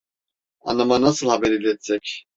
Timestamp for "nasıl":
1.01-1.29